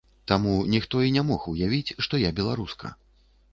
[0.29, 2.95] Таму ніхто і не мог уявіць, што я беларуска.